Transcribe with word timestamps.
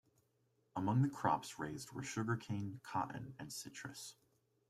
Among 0.75 1.03
the 1.03 1.09
crops 1.09 1.59
raised 1.59 1.91
were 1.91 2.01
sugar 2.01 2.35
cane, 2.35 2.79
cotton 2.81 3.35
and 3.37 3.53
citrus. 3.53 4.15